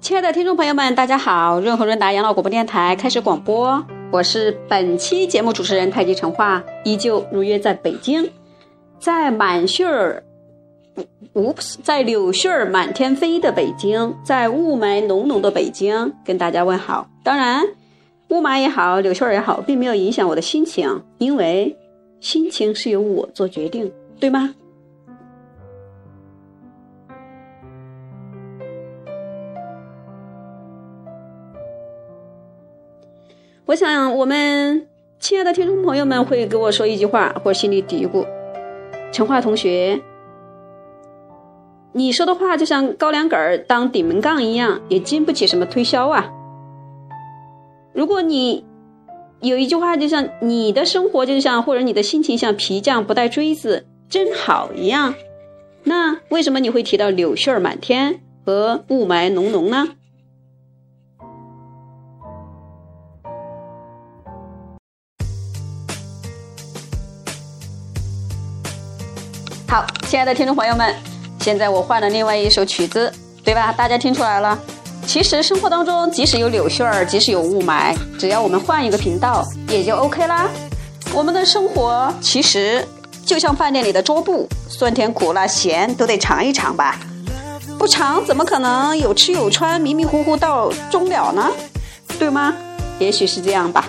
[0.00, 1.60] 亲爱的听众朋友们，大家好！
[1.60, 8.30] 润和润达养老广播电台开始广播，我是本期节目主持人太极陈化，依旧如约在北京，
[8.98, 10.22] 在满絮儿
[11.34, 17.06] 无在柳絮儿满天飞的北京，在雾霾浓浓的北京，跟大家问好。
[17.22, 17.62] 当然，
[18.30, 21.76] 雾霾也好，柳絮儿也好，并没有影响我的心情，因为
[22.20, 24.54] 心情是由我做决定，对吗？
[33.70, 34.88] 我想，我们
[35.20, 38.26] 亲爱的听众朋友们会跟我说一句话，或者心里嘀咕
[39.14, 40.00] ：“陈化同学，
[41.92, 46.28] 你说的话就像高粱杆儿当顶门杠一样，也经不起什么推销啊。”
[47.94, 48.64] 如果你
[49.40, 55.14] 有一句话，就像你的生活就像，或者你的心情像皮匠不带锥子，真好一样，
[55.84, 59.90] 那为什么你会提到柳絮满天和雾霾浓浓呢？
[69.70, 70.92] 好，亲爱的听众朋友们，
[71.38, 73.12] 现在我换了另外一首曲子，
[73.44, 73.72] 对吧？
[73.72, 74.58] 大家听出来了？
[75.06, 80.50] 其实生活当中，即使有柳絮儿，即使有雾霾，只要我们换一个频道，也就 OK 啦。
[81.14, 82.84] 我们的生活其实
[83.24, 86.98] 就像饭店里的桌布，酸甜苦辣咸都得尝一尝吧。
[87.78, 91.48] 不尝怎么可能有吃有穿，迷迷糊糊到终了呢？
[92.18, 92.56] 对吗？
[92.98, 93.86] 也许是这样吧。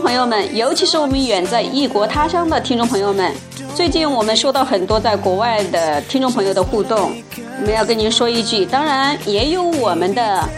[0.00, 3.32] 朋友们，尤其是我们远在异国他乡的听众朋友们，
[3.74, 7.12] 最近我们收到很多在国外的听众朋友的互动，
[7.60, 10.48] 我们要跟您说一句，当然也有我们的，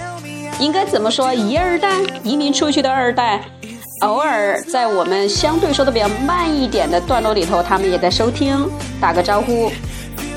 [0.59, 3.43] 应该怎么说，一二代移民出去的二代，
[4.03, 8.69] 偶尔在我们相对说的比较慢一点的段落里头，他们也在收听，
[9.01, 9.71] 打个招呼，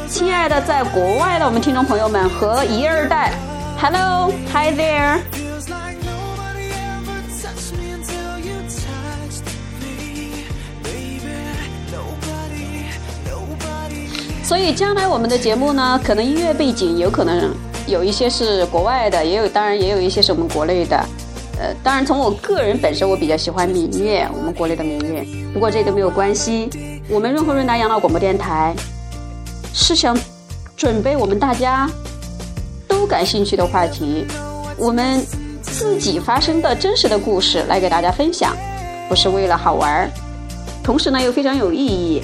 [0.07, 3.33] 亲爱的在国外的我们听众朋友们和一二代
[3.79, 5.50] ，Hello，Hi there。
[14.51, 17.55] 所以将来我们的节目呢，可能音乐背景有可能
[17.87, 20.97] 有一些是国外的，也有当然也有一些是我们国内的。
[21.57, 25.25] 呃，当然从我个人本身，我比较喜欢民乐，我们国内的民乐。
[25.53, 26.69] 不过这都没有关系。
[27.07, 28.75] 我们润和润达养老广播电台
[29.73, 30.19] 是想
[30.75, 31.89] 准备我们大家
[32.89, 34.25] 都感兴趣的话题，
[34.75, 35.25] 我们
[35.61, 38.53] 自己发生的真实的故事来给大家分享，
[39.07, 40.09] 不是为了好玩儿，
[40.83, 42.21] 同时呢又非常有意义。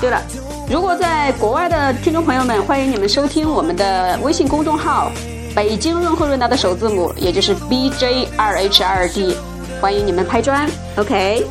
[0.00, 0.22] 对了。
[0.70, 5.10] 如果在国外的听众朋友们，欢迎你们收听我们的微信公众号
[5.56, 9.34] “北京润和润达”的首字母，也就是 B J R H R D，
[9.80, 10.68] 欢迎你们拍砖
[10.98, 11.46] ，OK。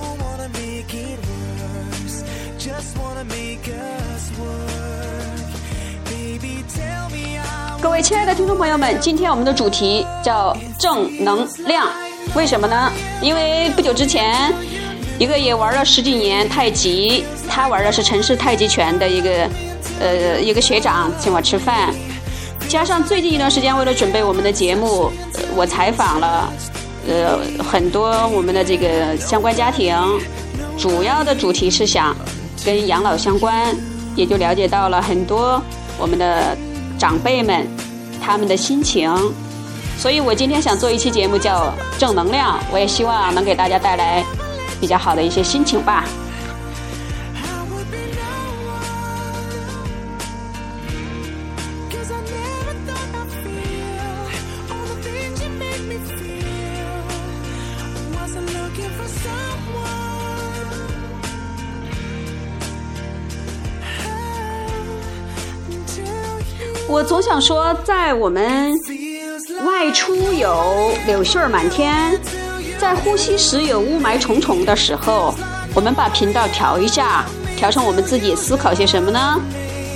[7.82, 11.88] 各位亲爱的听众朋友们，今天我们的主题叫正能量，
[12.36, 12.92] 为什么呢？
[13.20, 14.54] 因为不久之前。
[15.20, 19.50] 一个也玩了十几年太极，他玩的是城市太极拳的一个，
[20.00, 21.92] 呃，一个学长请我吃饭，
[22.70, 25.12] 加上最近一段时间为了准备我们的节目，
[25.56, 26.54] 我采访了，
[27.08, 29.96] 呃，很多我们的这个相关家庭，
[30.78, 32.16] 主要的主题是想
[32.64, 33.76] 跟养老相关，
[34.16, 35.60] 也就了解到了很多
[35.98, 36.56] 我们的
[37.00, 37.66] 长辈们
[38.22, 39.12] 他们的心情，
[39.98, 44.24] 所以我今天想做一期节目叫正能量，我也希望能给大家带来。
[44.80, 46.06] 比较好的一些心情吧。
[66.90, 68.74] 我总想说，在我们
[69.66, 72.20] 外出有柳絮儿满天。
[72.88, 75.36] 在呼吸时有雾霾重重的时候，
[75.76, 77.26] 我们把频道调一下，
[77.58, 79.38] 调成我们自己思考些什么呢？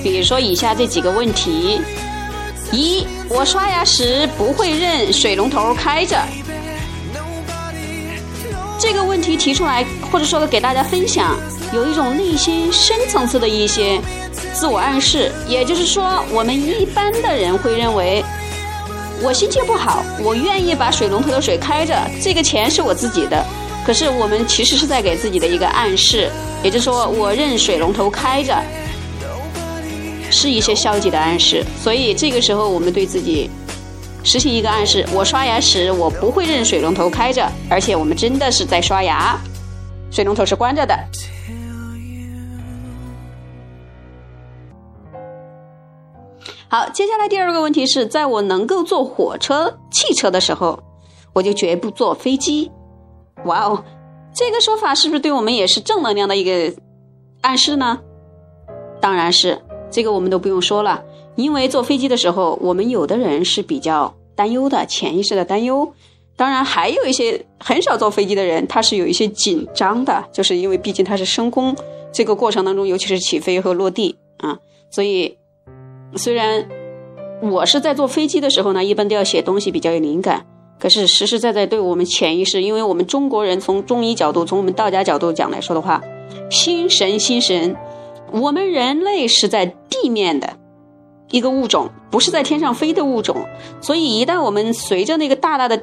[0.03, 1.79] 比如说以下这几个问题：
[2.69, 6.17] 一，我刷牙时不会认水龙头开着。
[8.77, 11.37] 这个问题提出来，或者说给大家分享，
[11.73, 14.01] 有一种内心深层次的一些
[14.51, 18.21] 自我暗示，也就是说，我们一般的人会认为。
[19.23, 23.45] 我心情不好，我愿意把水龙头的水开着，这个钱是我自己的。
[23.85, 26.29] 可是我们其实是在给自己的一个暗示，
[26.63, 28.59] 也就是说，我任水龙头开着，
[30.31, 31.63] 是一些消极的暗示。
[31.83, 33.49] 所以这个时候，我们对自己
[34.23, 39.39] 实行一个暗示：我刷牙时我不会任水龙头开着，而且我们真的是在刷牙。
[40.09, 40.97] 水龙头是关着的。
[46.71, 50.81] 好，接下来第二个问题是在我能够坐火车、汽车的时候，
[51.33, 52.71] 我就绝不坐飞机。
[53.43, 53.83] 哇哦，
[54.33, 56.73] 这个说法是不是对我们也是正能量的一个
[57.41, 57.99] 暗示呢？
[59.01, 61.03] 当然是，这个我们都不用说了，
[61.35, 65.93] 因为坐飞机的时候，我们有的人是比较担忧的，潜意识的担忧。
[66.37, 71.75] 当然，还有一些很少坐飞机的人，他是有一些紧张的，就是因为毕竟他是升空
[72.13, 74.57] 这个过程当中，尤其是起飞和落地啊，
[74.89, 75.37] 所以。
[76.15, 76.67] 虽然
[77.41, 80.45] 我是在坐飞机的时候呢，一般都要写东西比较有灵感，
[80.79, 86.01] 可是实实在在对我们潜意识，因为我们中国人从中医角度，从我们道家角度讲来说的话，
[86.49, 87.75] 心神心神，
[88.31, 90.53] 我们人类是在地面的
[91.31, 93.45] 一个物种，不是在天上飞的物种，
[93.81, 95.81] 所以一旦我们随着那个大大的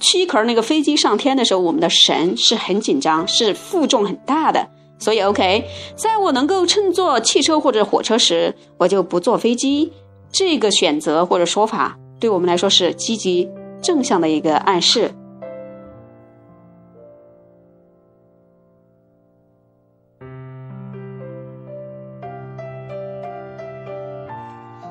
[0.00, 4.66] 躯壳那个飞机上天的时候，我们的神是很紧张，是负重很大的。
[5.02, 5.64] 所以，OK，
[5.96, 9.92] 在我能够乘坐汽车或者火车时，我就不坐飞机。
[10.30, 13.50] 这个选择或者说法，对我们来说是积极
[13.82, 15.10] 正向的一个暗示。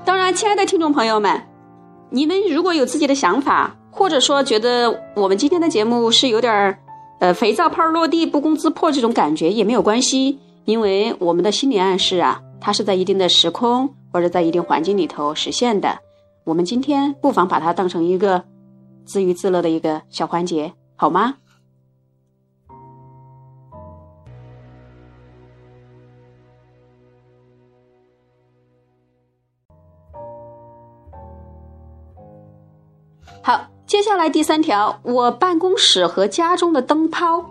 [0.03, 1.41] 当然，亲爱的听众朋友们，
[2.09, 6.77] 你们如果有自己的想法，或者说觉得我们今天的节目是有点儿。
[7.21, 15.99] 呃，肥皂泡落地不攻自破这种感觉也没有关系，因为我们的心理暗示啊，它是在一定的时空或者在一定环境里头实现的。
[16.43, 18.43] 我们今天不妨把它当成一个
[19.05, 21.35] 自娱自乐的一个小环节，好吗？
[33.91, 37.43] 接下来第三条，我办公室和家中的灯泡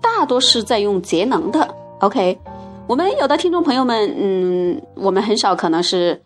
[0.00, 1.74] 大多是在用节能的。
[1.98, 2.38] OK，
[2.86, 6.22] 我们有的听众朋友们，嗯，我们很少可能是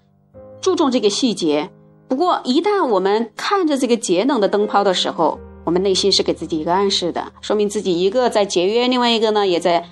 [0.61, 1.71] 注重这个细节。
[2.07, 9.83] 不过一旦我们看着这个节能的灯泡的时候，我们内心是给自己一个暗示的，说明自己一个在节约，另外一个呢也在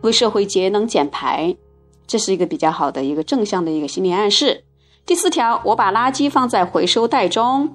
[0.00, 1.54] 为社会节能减排，
[2.06, 4.64] 这是一个比较好的一个正向的一个心理暗示。
[5.04, 7.68] 第四条，我把垃圾放在回收袋中。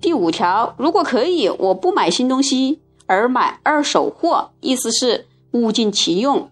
[0.00, 6.50] 第五条，如果可以，我不买新东西，而买二手货，意思是物尽其用。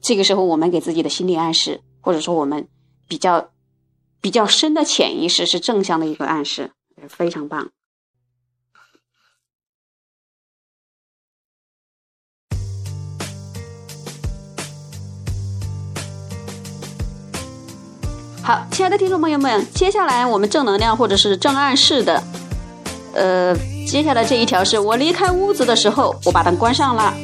[0.00, 2.68] 这个时候，我们给自己的心理暗示，或者说我们
[3.08, 3.48] 比较
[4.20, 6.72] 比较深的潜意识是正向的一个暗示，
[7.08, 7.70] 非常棒。
[18.42, 22.22] 好，亲爱的听众朋友们，接下来我们正能量或者是正暗示的。
[23.14, 23.56] 呃，
[23.86, 27.14] 接下来这一条是我离开屋子的时候，我把灯关上了，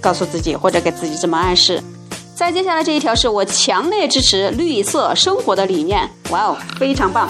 [0.00, 1.82] 告诉自己或者给自己这么暗示。
[2.34, 7.28] 再接下来这一条是我强烈支持绿色生活的理念，哇哦，非常棒！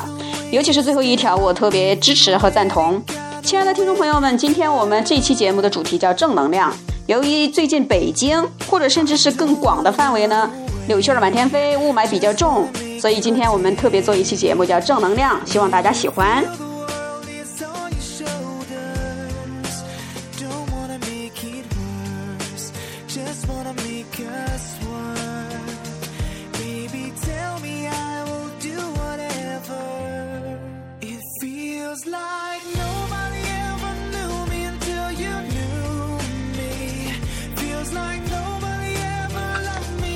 [0.52, 3.02] 尤其是最后一条，我特别支持和赞同。
[3.43, 6.73] 亲爱的听众朋友们，今天我们这期节目的主题叫正能量。
[7.06, 10.49] 由于最近北京或者甚至是更广的范围呢，
[10.87, 12.69] 柳絮儿满天飞，雾霾比较重，
[13.00, 16.44] 所以今天我们特别做一期节目叫正能量，希望大家喜欢。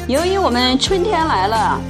[0.06, 1.80] 由于我们春天来了，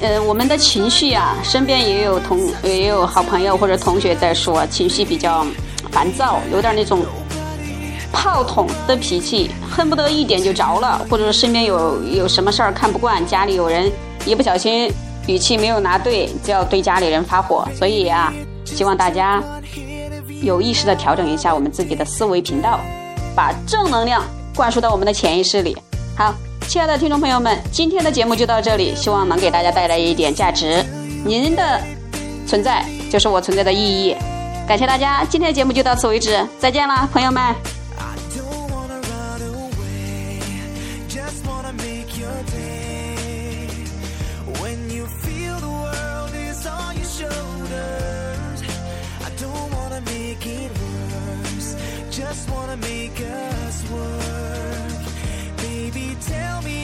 [0.00, 5.46] 呃，我们的情绪啊，身边也有同也有好朋友或者同学在说，情绪比较
[5.90, 7.04] 烦躁，有点那种
[8.10, 13.92] 炮筒的脾气，恨不得一点就着了，或者说身边有有什么事儿看不惯，家里有人
[14.24, 14.90] 一不小心
[15.26, 17.68] 语气没有拿对，就要对家里人发火。
[17.76, 18.32] 所以啊，
[18.64, 19.42] 希望大家
[20.40, 22.80] 有意识的调整一下我们自己的思维频道，
[23.36, 24.24] 把正能量
[24.56, 25.76] 灌输到我们的潜意识里。
[26.16, 26.34] 好。
[26.68, 30.82] 亲爱的听众朋友们，今天的节目就到这里，希望能给大家带来一点价值。
[31.24, 31.80] 您的
[32.46, 34.16] 存在就是我存在的意义。
[34.66, 37.54] 感谢大家，今天的节目就到此为止，再见了，朋友们。
[52.10, 54.21] Just wanna make us work.
[56.26, 56.81] Tell me